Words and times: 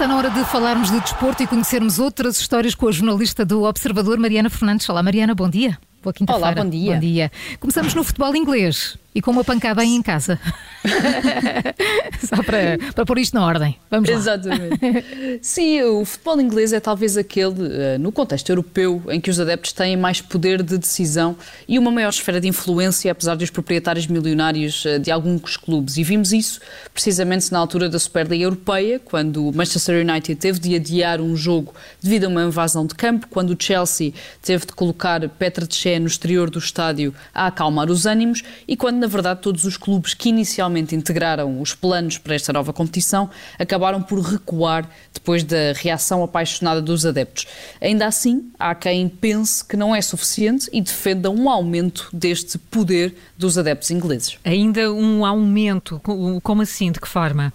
está 0.00 0.08
na 0.08 0.16
hora 0.16 0.30
de 0.30 0.42
falarmos 0.46 0.90
de 0.90 0.98
desporto 0.98 1.42
e 1.42 1.46
conhecermos 1.46 1.98
outras 1.98 2.40
histórias 2.40 2.74
com 2.74 2.88
a 2.88 2.90
jornalista 2.90 3.44
do 3.44 3.64
Observador, 3.64 4.18
Mariana 4.18 4.48
Fernandes. 4.48 4.88
Olá, 4.88 5.02
Mariana, 5.02 5.34
bom 5.34 5.46
dia. 5.46 5.78
Boa 6.02 6.10
quinta-feira. 6.10 6.52
Olá, 6.52 6.64
bom 6.64 6.70
dia. 6.70 6.94
Bom 6.94 7.00
dia. 7.00 7.30
Começamos 7.60 7.92
no 7.92 8.02
futebol 8.02 8.34
inglês 8.34 8.96
e 9.14 9.20
com 9.20 9.30
uma 9.30 9.44
pancada 9.44 9.82
aí 9.82 9.94
em 9.94 10.02
casa. 10.02 10.38
Só 12.26 12.42
para, 12.42 12.78
para 12.94 13.04
pôr 13.04 13.18
isto 13.18 13.34
na 13.34 13.44
ordem. 13.44 13.76
Vamos 13.90 14.08
lá. 14.08 14.16
Exatamente. 14.16 15.38
Sim, 15.42 15.82
o 15.82 16.04
futebol 16.04 16.40
inglês 16.40 16.72
é 16.72 16.80
talvez 16.80 17.16
aquele, 17.16 17.68
eh, 17.70 17.98
no 17.98 18.12
contexto 18.12 18.48
europeu, 18.50 19.02
em 19.08 19.20
que 19.20 19.30
os 19.30 19.40
adeptos 19.40 19.72
têm 19.72 19.96
mais 19.96 20.20
poder 20.20 20.62
de 20.62 20.78
decisão 20.78 21.36
e 21.66 21.78
uma 21.78 21.90
maior 21.90 22.10
esfera 22.10 22.40
de 22.40 22.48
influência, 22.48 23.10
apesar 23.10 23.34
dos 23.34 23.50
proprietários 23.50 24.06
milionários 24.06 24.84
eh, 24.86 24.98
de 24.98 25.10
alguns 25.10 25.56
clubes. 25.56 25.96
E 25.96 26.04
vimos 26.04 26.32
isso 26.32 26.60
precisamente 26.94 27.50
na 27.52 27.58
altura 27.58 27.88
da 27.88 27.98
Superliga 27.98 28.44
Europeia, 28.44 29.00
quando 29.00 29.48
o 29.48 29.54
Manchester 29.54 30.06
United 30.06 30.36
teve 30.36 30.58
de 30.58 30.74
adiar 30.76 31.20
um 31.20 31.36
jogo 31.36 31.74
devido 32.02 32.24
a 32.24 32.28
uma 32.28 32.42
invasão 32.44 32.86
de 32.86 32.94
campo, 32.94 33.26
quando 33.28 33.50
o 33.50 33.56
Chelsea 33.58 34.12
teve 34.42 34.66
de 34.66 34.72
colocar 34.72 35.28
Petra 35.30 35.66
Tchê 35.66 35.98
no 35.98 36.06
exterior 36.06 36.48
do 36.50 36.58
estádio 36.58 37.14
a 37.34 37.46
acalmar 37.46 37.90
os 37.90 38.06
ânimos 38.06 38.42
e 38.66 38.76
quando, 38.76 38.99
na 39.00 39.06
verdade, 39.06 39.40
todos 39.40 39.64
os 39.64 39.76
clubes 39.76 40.14
que 40.14 40.28
inicialmente 40.28 40.94
integraram 40.94 41.60
os 41.60 41.74
planos 41.74 42.18
para 42.18 42.34
esta 42.34 42.52
nova 42.52 42.72
competição 42.72 43.30
acabaram 43.58 44.02
por 44.02 44.20
recuar 44.20 44.88
depois 45.12 45.42
da 45.42 45.72
reação 45.74 46.22
apaixonada 46.22 46.80
dos 46.82 47.04
adeptos. 47.06 47.46
Ainda 47.80 48.06
assim, 48.06 48.50
há 48.58 48.74
quem 48.74 49.08
pense 49.08 49.64
que 49.64 49.76
não 49.76 49.94
é 49.94 50.02
suficiente 50.02 50.68
e 50.72 50.80
defenda 50.80 51.30
um 51.30 51.48
aumento 51.48 52.08
deste 52.12 52.58
poder 52.58 53.16
dos 53.36 53.56
adeptos 53.56 53.90
ingleses. 53.90 54.38
Ainda 54.44 54.92
um 54.92 55.24
aumento? 55.24 56.00
Como 56.42 56.62
assim? 56.62 56.92
De 56.92 57.00
que 57.00 57.08
forma? 57.08 57.52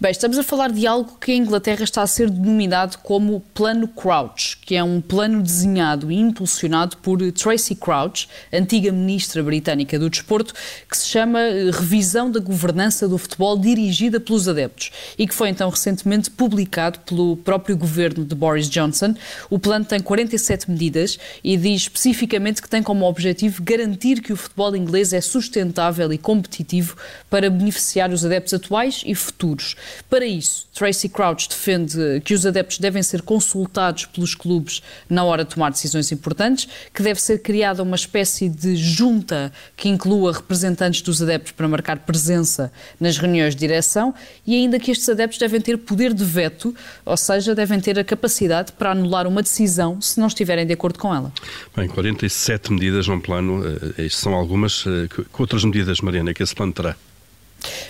Bem, 0.00 0.10
estamos 0.10 0.38
a 0.38 0.42
falar 0.42 0.72
de 0.72 0.86
algo 0.86 1.18
que 1.20 1.32
a 1.32 1.34
Inglaterra 1.34 1.84
está 1.84 2.00
a 2.00 2.06
ser 2.06 2.30
denominado 2.30 2.96
como 3.02 3.40
Plano 3.52 3.86
Crouch, 3.86 4.56
que 4.64 4.74
é 4.74 4.82
um 4.82 4.98
plano 4.98 5.42
desenhado 5.42 6.10
e 6.10 6.16
impulsionado 6.16 6.96
por 6.98 7.18
Tracy 7.32 7.74
Crouch, 7.74 8.26
antiga 8.50 8.90
ministra 8.90 9.42
britânica 9.42 9.98
do 9.98 10.08
desporto, 10.08 10.54
que 10.88 10.96
se 10.96 11.06
chama 11.06 11.40
eh, 11.40 11.70
Revisão 11.70 12.30
da 12.30 12.40
Governança 12.40 13.06
do 13.06 13.18
Futebol 13.18 13.58
dirigida 13.58 14.18
pelos 14.18 14.48
adeptos 14.48 14.90
e 15.18 15.26
que 15.26 15.34
foi 15.34 15.50
então 15.50 15.68
recentemente 15.68 16.30
publicado 16.30 17.00
pelo 17.00 17.36
próprio 17.36 17.76
governo 17.76 18.24
de 18.24 18.34
Boris 18.34 18.70
Johnson. 18.70 19.14
O 19.50 19.58
plano 19.58 19.84
tem 19.84 20.00
47 20.00 20.70
medidas 20.70 21.18
e 21.44 21.58
diz 21.58 21.82
especificamente 21.82 22.62
que 22.62 22.68
tem 22.70 22.82
como 22.82 23.04
objetivo 23.04 23.62
garantir 23.62 24.22
que 24.22 24.32
o 24.32 24.36
futebol 24.36 24.74
inglês 24.74 25.12
é 25.12 25.20
sustentável 25.20 26.10
e 26.10 26.16
competitivo 26.16 26.96
para 27.28 27.50
beneficiar 27.50 28.10
os 28.10 28.24
adeptos 28.24 28.54
atuais 28.54 29.02
e 29.04 29.14
futuros 29.14 29.49
futuros. 29.50 29.76
Para 30.08 30.24
isso, 30.24 30.66
Tracy 30.74 31.08
Crouch 31.08 31.48
defende 31.48 32.20
que 32.24 32.34
os 32.34 32.46
adeptos 32.46 32.78
devem 32.78 33.02
ser 33.02 33.22
consultados 33.22 34.06
pelos 34.06 34.34
clubes 34.34 34.82
na 35.08 35.24
hora 35.24 35.44
de 35.44 35.54
tomar 35.54 35.70
decisões 35.70 36.10
importantes, 36.12 36.68
que 36.94 37.02
deve 37.02 37.20
ser 37.20 37.42
criada 37.42 37.82
uma 37.82 37.96
espécie 37.96 38.48
de 38.48 38.76
junta 38.76 39.52
que 39.76 39.88
inclua 39.88 40.32
representantes 40.32 41.02
dos 41.02 41.22
adeptos 41.22 41.52
para 41.52 41.68
marcar 41.68 41.98
presença 42.00 42.72
nas 42.98 43.18
reuniões 43.18 43.54
de 43.54 43.60
direção 43.60 44.14
e 44.46 44.54
ainda 44.54 44.78
que 44.78 44.90
estes 44.90 45.08
adeptos 45.08 45.38
devem 45.38 45.60
ter 45.60 45.76
poder 45.78 46.14
de 46.14 46.24
veto, 46.24 46.74
ou 47.04 47.16
seja, 47.16 47.54
devem 47.54 47.80
ter 47.80 47.98
a 47.98 48.04
capacidade 48.04 48.72
para 48.72 48.92
anular 48.92 49.26
uma 49.26 49.42
decisão 49.42 50.00
se 50.00 50.18
não 50.18 50.26
estiverem 50.26 50.66
de 50.66 50.72
acordo 50.72 50.98
com 50.98 51.14
ela. 51.14 51.32
Bem, 51.76 51.88
47 51.88 52.72
medidas 52.72 53.06
num 53.06 53.20
plano, 53.20 53.62
eh, 53.98 54.08
são 54.08 54.34
algumas. 54.34 54.84
Eh, 54.86 55.08
que 55.08 55.40
outras 55.40 55.64
medidas, 55.64 56.00
Mariana, 56.00 56.32
que 56.32 56.42
esse 56.42 56.54
plano 56.54 56.72
terá? 56.72 56.96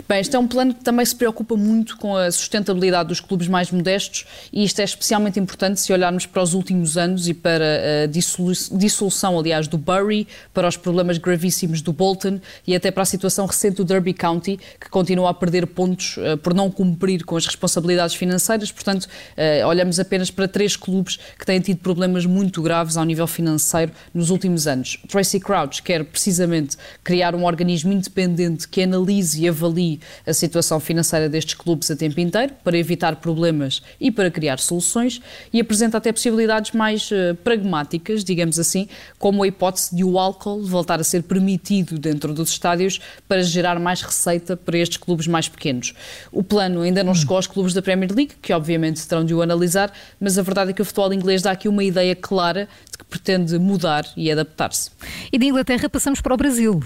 Bem, 0.09 0.20
este 0.20 0.34
é 0.34 0.39
um 0.39 0.47
plano 0.47 0.75
que 0.75 0.83
também 0.83 1.05
se 1.05 1.15
preocupa 1.15 1.56
muito 1.56 1.97
com 1.97 2.17
a 2.17 2.31
sustentabilidade 2.31 3.09
dos 3.09 3.20
clubes 3.20 3.48
mais 3.48 3.70
modestos 3.70 4.27
e 4.53 4.65
isto 4.65 4.81
é 4.81 4.84
especialmente 4.84 5.39
importante 5.39 5.80
se 5.80 5.92
olharmos 5.92 6.27
para 6.27 6.42
os 6.42 6.55
últimos 6.55 6.97
anos 6.97 7.29
e 7.29 7.35
para 7.35 8.05
a 8.05 8.07
dissolução, 8.07 9.39
aliás, 9.39 9.69
do 9.69 9.79
Bury, 9.79 10.27
para 10.52 10.69
os 10.69 10.77
problemas 10.77 11.19
gravíssimos 11.19 11.80
do 11.80 11.92
Bolton 11.92 12.41
e 12.67 12.74
até 12.74 12.91
para 12.91 13.02
a 13.02 13.07
situação 13.07 13.47
recente 13.47 13.77
do 13.77 13.85
Derby 13.85 14.13
County, 14.13 14.58
que 14.80 14.89
continua 14.89 15.30
a 15.30 15.35
perder 15.35 15.67
pontos 15.67 16.17
uh, 16.17 16.36
por 16.39 16.55
não 16.55 16.70
cumprir 16.70 17.24
com 17.24 17.36
as 17.36 17.47
responsabilidades 17.47 18.14
financeiras. 18.14 18.73
Portanto, 18.73 19.05
uh, 19.05 19.67
olhamos 19.67 20.01
apenas 20.01 20.30
para 20.30 20.48
três 20.48 20.77
clubes 20.77 21.19
que 21.39 21.47
têm 21.47 21.61
tido 21.61 21.79
problemas 21.79 22.27
muito 22.27 22.63
graves 22.63 22.97
ao 22.97 23.05
nível 23.05 23.27
financeiro 23.27 23.92
nos 24.13 24.30
últimos 24.30 24.67
anos. 24.67 24.98
Tracy 25.08 25.41
Crouch 25.41 25.83
quer 25.83 26.05
precisamente 26.05 26.77
criar 27.03 27.35
um 27.35 27.45
organismo 27.45 27.92
independente 27.92 28.69
que 28.69 28.83
analise 28.83 29.42
e 29.42 29.48
avalie 29.48 29.89
a 30.27 30.33
situação 30.34 30.78
financeira 30.78 31.28
destes 31.28 31.55
clubes 31.55 31.90
a 31.90 31.96
tempo 31.96 32.20
inteiro, 32.20 32.52
para 32.62 32.77
evitar 32.77 33.17
problemas 33.17 33.83
e 33.98 34.11
para 34.11 34.30
criar 34.30 34.58
soluções, 34.58 35.20
e 35.52 35.61
apresenta 35.61 35.96
até 35.96 36.12
possibilidades 36.12 36.73
mais 36.73 37.11
uh, 37.11 37.34
pragmáticas, 37.42 38.23
digamos 38.23 38.58
assim, 38.58 38.86
como 39.18 39.42
a 39.42 39.48
hipótese 39.48 39.96
de 39.96 40.05
o 40.05 40.18
álcool 40.18 40.62
voltar 40.62 41.00
a 41.00 41.05
ser 41.05 41.23
permitido 41.23 41.98
dentro 41.98 42.34
dos 42.34 42.50
estádios 42.50 43.00
para 43.27 43.42
gerar 43.42 43.80
mais 43.80 44.02
receita 44.02 44.56
para 44.56 44.79
estes 44.79 44.98
clubes 44.98 45.27
mais 45.27 45.48
pequenos. 45.48 45.95
O 46.30 46.42
plano 46.42 46.83
ainda 46.83 47.02
não 47.02 47.14
chegou 47.14 47.36
aos 47.36 47.46
clubes 47.46 47.73
da 47.73 47.83
Premier 47.83 48.12
League, 48.12 48.34
que 48.40 48.52
obviamente 48.52 49.06
terão 49.06 49.24
de 49.24 49.34
o 49.34 49.42
analisar, 49.42 49.92
mas 50.20 50.39
a 50.39 50.42
verdade 50.42 50.70
é 50.70 50.73
que 50.74 50.83
o 50.83 50.84
futebol 50.84 51.12
inglês 51.12 51.42
dá 51.42 51.50
aqui 51.50 51.68
uma 51.68 51.83
ideia 51.83 52.14
clara 52.14 52.68
de 52.90 52.98
que 52.98 53.05
pretende 53.05 53.58
mudar 53.58 54.05
e 54.17 54.30
adaptar-se. 54.30 54.90
E 55.33 55.39
de 55.39 55.46
Inglaterra 55.46 55.89
passamos 55.89 56.20
para 56.20 56.34
o 56.34 56.36
Brasil. 56.36 56.80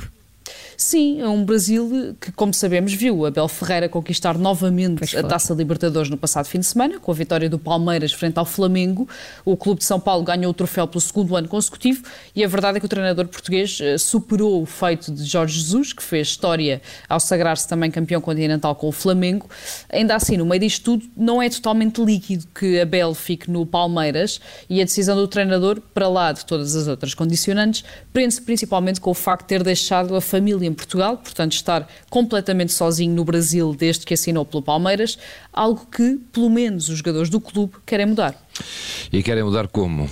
Sim, 0.77 1.21
é 1.21 1.29
um 1.29 1.45
Brasil 1.45 2.17
que, 2.21 2.33
como 2.33 2.53
sabemos, 2.53 2.93
viu 2.93 3.25
Abel 3.27 3.49
Ferreira 3.49 3.89
conquistar 3.89 4.37
novamente 4.37 5.17
a 5.17 5.23
Taça 5.23 5.55
Libertadores 5.55 6.11
no 6.11 6.17
passado 6.17 6.47
fim 6.47 6.59
de 6.59 6.67
semana, 6.67 6.99
com 6.99 7.11
a 7.11 7.15
vitória 7.15 7.49
do 7.49 7.59
Palmeiras 7.59 8.13
frente 8.13 8.39
ao 8.39 8.45
Flamengo. 8.45 9.09
O 9.45 9.57
Clube 9.57 9.79
de 9.79 9.85
São 9.85 10.01
Paulo 10.01 10.25
ganhou 10.25 10.51
o 10.51 10.55
troféu 10.55 10.87
pelo 10.87 11.01
segundo 11.01 11.37
ano 11.37 11.49
consecutivo 11.49 12.03
e 12.35 12.45
a 12.45 12.49
verdade 12.49 12.79
é 12.79 12.81
que 12.81 12.87
o 12.87 12.89
treinador 12.89 13.27
português 13.29 13.79
eh, 13.81 13.99
superou 13.99 14.63
o 14.63 14.67
feito 14.67 15.13
de 15.13 15.25
Jorge 15.25 15.59
Jesus, 15.59 15.93
que 15.93 16.03
fez 16.03 16.29
história 16.29 16.83
ao 17.09 17.21
sagrar-se 17.21 17.69
também 17.69 17.91
campeão 17.91 18.21
continental 18.21 18.75
com 18.75 18.89
o 18.89 18.93
Flamengo. 18.93 19.49
Ainda 19.91 20.15
assim, 20.17 20.37
no 20.37 20.47
meio 20.47 20.61
disto 20.61 20.85
tudo, 20.85 21.07
não 21.17 21.41
é 21.41 21.49
totalmente 21.49 22.03
líquido 22.03 22.47
que 22.55 22.81
Abel 22.81 23.15
fique 23.15 23.51
no 23.51 23.65
Palmeiras 23.65 24.41
e 24.69 24.81
a 24.81 24.85
decisão 24.85 25.17
do 25.17 25.29
treinador, 25.29 25.81
para 25.93 26.09
lá 26.09 26.33
de 26.33 26.45
todas 26.45 26.75
as 26.75 26.89
outras 26.89 27.15
condicionantes, 27.15 27.85
prende-se 28.13 28.43
principalmente 28.43 29.01
com 29.01 29.11
o 29.11 29.15
facto 29.15 29.43
de 29.43 29.49
ter 29.49 29.63
deixado 29.63 30.15
a 30.17 30.21
família 30.21 30.64
em 30.67 30.73
Portugal, 30.73 31.17
portanto 31.17 31.53
estar 31.53 31.89
completamente 32.11 32.73
sozinho 32.73 33.15
no 33.15 33.25
Brasil 33.25 33.75
desde 33.75 34.05
que 34.05 34.15
assinou 34.15 34.45
pelo 34.45 34.63
Palmeiras, 34.63 35.19
algo 35.53 35.87
que, 35.87 36.19
pelo 36.33 36.51
menos, 36.51 36.89
os 36.89 36.99
jogadores 36.99 37.29
do 37.29 37.41
clube 37.41 37.75
querem 37.87 38.07
mudar. 38.07 38.35
E 39.13 39.23
querem 39.23 39.43
mudar 39.43 39.69
como? 39.69 40.09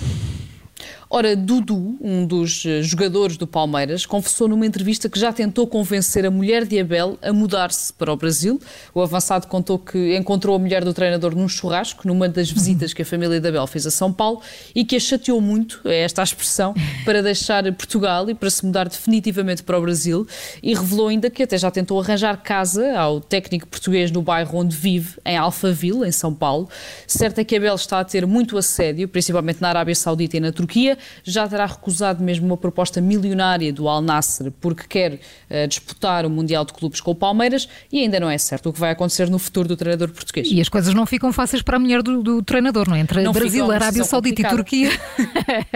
Ora, 1.15 1.35
Dudu, 1.35 1.95
um 2.01 2.25
dos 2.25 2.65
eh, 2.65 2.81
jogadores 2.81 3.37
do 3.37 3.45
Palmeiras, 3.45 4.03
confessou 4.03 4.47
numa 4.47 4.65
entrevista 4.65 5.07
que 5.07 5.19
já 5.19 5.31
tentou 5.31 5.67
convencer 5.67 6.25
a 6.25 6.31
mulher 6.31 6.65
de 6.65 6.79
Abel 6.79 7.19
a 7.21 7.31
mudar-se 7.31 7.93
para 7.93 8.11
o 8.11 8.17
Brasil. 8.17 8.59
O 8.95 8.99
avançado 8.99 9.45
contou 9.45 9.77
que 9.77 10.17
encontrou 10.17 10.55
a 10.55 10.59
mulher 10.59 10.83
do 10.83 10.91
treinador 10.91 11.35
num 11.35 11.47
churrasco, 11.47 12.07
numa 12.07 12.27
das 12.27 12.49
visitas 12.49 12.95
que 12.95 13.03
a 13.03 13.05
família 13.05 13.39
de 13.39 13.47
Abel 13.47 13.67
fez 13.67 13.85
a 13.85 13.91
São 13.91 14.11
Paulo, 14.11 14.41
e 14.73 14.83
que 14.83 14.95
a 14.95 14.99
chateou 14.99 15.39
muito, 15.39 15.81
é 15.85 15.99
esta 15.99 16.19
a 16.19 16.23
expressão, 16.23 16.73
para 17.05 17.21
deixar 17.21 17.63
Portugal 17.73 18.27
e 18.27 18.33
para 18.33 18.49
se 18.49 18.65
mudar 18.65 18.89
definitivamente 18.89 19.61
para 19.61 19.77
o 19.77 19.81
Brasil. 19.81 20.25
E 20.63 20.73
revelou 20.73 21.09
ainda 21.09 21.29
que 21.29 21.43
até 21.43 21.59
já 21.59 21.69
tentou 21.69 22.01
arranjar 22.01 22.41
casa 22.41 22.97
ao 22.97 23.21
técnico 23.21 23.67
português 23.67 24.09
no 24.09 24.23
bairro 24.23 24.57
onde 24.57 24.75
vive, 24.75 25.19
em 25.23 25.37
Alphaville, 25.37 26.07
em 26.07 26.11
São 26.11 26.33
Paulo. 26.33 26.67
Certo 27.05 27.37
é 27.37 27.43
que 27.43 27.55
Abel 27.55 27.75
está 27.75 27.99
a 27.99 28.03
ter 28.03 28.25
muito 28.25 28.57
assédio, 28.57 29.07
principalmente 29.07 29.61
na 29.61 29.69
Arábia 29.69 29.93
Saudita 29.93 30.37
e 30.37 30.39
na 30.39 30.51
Turquia 30.51 30.97
já 31.23 31.47
terá 31.47 31.65
recusado 31.65 32.23
mesmo 32.23 32.45
uma 32.45 32.57
proposta 32.57 33.01
milionária 33.01 33.71
do 33.71 33.87
Al 33.87 34.01
Nassr 34.01 34.51
porque 34.59 34.83
quer 34.87 35.13
uh, 35.13 35.67
disputar 35.67 36.25
o 36.25 36.29
Mundial 36.29 36.65
de 36.65 36.73
Clubes 36.73 37.01
com 37.01 37.11
o 37.11 37.15
Palmeiras 37.15 37.67
e 37.91 37.99
ainda 37.99 38.19
não 38.19 38.29
é 38.29 38.37
certo 38.37 38.69
o 38.69 38.73
que 38.73 38.79
vai 38.79 38.91
acontecer 38.91 39.29
no 39.29 39.39
futuro 39.39 39.67
do 39.67 39.77
treinador 39.77 40.09
português. 40.09 40.47
E 40.51 40.59
as 40.59 40.69
coisas 40.69 40.93
não 40.93 41.05
ficam 41.05 41.31
fáceis 41.31 41.61
para 41.61 41.77
a 41.77 41.79
mulher 41.79 42.01
do, 42.01 42.21
do 42.21 42.41
treinador, 42.41 42.89
não 42.89 42.95
é? 42.95 42.99
Entre 42.99 43.21
não 43.21 43.31
Brasil, 43.31 43.71
Arábia 43.71 44.03
Saudita 44.03 44.49
complicada. 44.49 44.55
e 44.55 44.57
Turquia. 44.57 44.91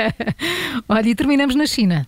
Olha, 0.87 1.09
e 1.09 1.15
terminamos 1.15 1.55
na 1.55 1.65
China. 1.65 2.07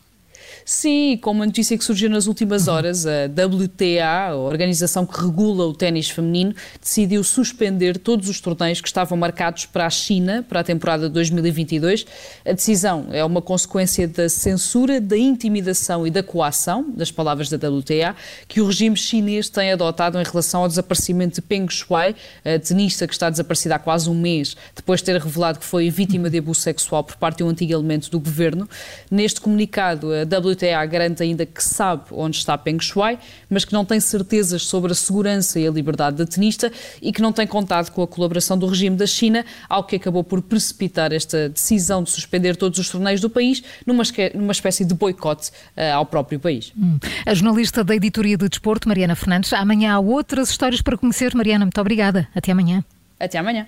Sim, 0.65 1.17
com 1.21 1.31
uma 1.31 1.45
notícia 1.45 1.77
que 1.77 1.83
surgiu 1.83 2.09
nas 2.09 2.27
últimas 2.27 2.67
horas, 2.69 3.05
a 3.05 3.25
WTA, 3.25 4.29
a 4.29 4.35
organização 4.35 5.05
que 5.05 5.19
regula 5.19 5.65
o 5.65 5.73
ténis 5.73 6.09
feminino, 6.09 6.53
decidiu 6.81 7.23
suspender 7.23 7.97
todos 7.97 8.29
os 8.29 8.39
torneios 8.39 8.81
que 8.81 8.87
estavam 8.87 9.17
marcados 9.17 9.65
para 9.65 9.85
a 9.85 9.89
China 9.89 10.45
para 10.47 10.59
a 10.59 10.63
temporada 10.63 11.09
2022. 11.09 12.05
A 12.45 12.51
decisão 12.51 13.07
é 13.11 13.23
uma 13.23 13.41
consequência 13.41 14.07
da 14.07 14.29
censura, 14.29 15.01
da 15.01 15.17
intimidação 15.17 16.05
e 16.05 16.11
da 16.11 16.21
coação, 16.21 16.89
das 16.89 17.11
palavras 17.11 17.49
da 17.49 17.57
WTA, 17.57 18.15
que 18.47 18.61
o 18.61 18.67
regime 18.67 18.95
chinês 18.95 19.49
tem 19.49 19.71
adotado 19.71 20.19
em 20.19 20.23
relação 20.23 20.61
ao 20.61 20.67
desaparecimento 20.67 21.35
de 21.35 21.41
Peng 21.41 21.67
Shuai, 21.69 22.15
a 22.43 22.59
tenista 22.59 23.07
que 23.07 23.13
está 23.13 23.29
desaparecida 23.29 23.75
há 23.75 23.79
quase 23.79 24.09
um 24.09 24.15
mês, 24.15 24.55
depois 24.75 24.99
de 24.99 25.05
ter 25.05 25.19
revelado 25.19 25.59
que 25.59 25.65
foi 25.65 25.89
vítima 25.89 26.29
de 26.29 26.37
abuso 26.37 26.61
sexual 26.61 27.03
por 27.03 27.15
parte 27.15 27.37
de 27.37 27.43
um 27.43 27.49
antigo 27.49 27.73
elemento 27.73 28.09
do 28.09 28.19
governo. 28.19 28.69
Neste 29.09 29.41
comunicado, 29.41 30.09
a 30.13 30.23
WTA 30.23 30.58
WTA 30.59 30.85
garante 30.85 31.23
ainda 31.23 31.45
que 31.45 31.63
sabe 31.63 32.03
onde 32.11 32.37
está 32.37 32.57
Peng 32.57 32.79
Shuai, 32.79 33.17
mas 33.49 33.63
que 33.63 33.73
não 33.73 33.85
tem 33.85 33.99
certezas 33.99 34.63
sobre 34.63 34.91
a 34.91 34.95
segurança 34.95 35.59
e 35.59 35.67
a 35.67 35.71
liberdade 35.71 36.17
da 36.17 36.25
tenista 36.25 36.71
e 37.01 37.11
que 37.11 37.21
não 37.21 37.31
tem 37.31 37.47
contado 37.47 37.91
com 37.91 38.03
a 38.03 38.07
colaboração 38.07 38.57
do 38.57 38.67
regime 38.67 38.95
da 38.95 39.07
China, 39.07 39.45
algo 39.67 39.87
que 39.87 39.95
acabou 39.95 40.23
por 40.23 40.41
precipitar 40.41 41.13
esta 41.13 41.49
decisão 41.49 42.03
de 42.03 42.09
suspender 42.09 42.55
todos 42.55 42.77
os 42.79 42.89
torneios 42.89 43.21
do 43.21 43.29
país 43.29 43.63
numa, 43.85 44.03
numa 44.33 44.51
espécie 44.51 44.83
de 44.83 44.93
boicote 44.93 45.49
uh, 45.49 45.95
ao 45.95 46.05
próprio 46.05 46.39
país. 46.39 46.73
Hum. 46.77 46.99
A 47.25 47.33
jornalista 47.33 47.83
da 47.83 47.95
editoria 47.95 48.37
de 48.37 48.49
desporto, 48.49 48.87
Mariana 48.87 49.15
Fernandes. 49.15 49.53
Amanhã 49.53 49.93
há 49.93 49.99
outras 49.99 50.49
histórias 50.49 50.81
para 50.81 50.97
conhecer. 50.97 51.33
Mariana, 51.35 51.65
muito 51.65 51.79
obrigada. 51.79 52.27
Até 52.35 52.51
amanhã. 52.51 52.83
Até 53.19 53.37
amanhã. 53.37 53.67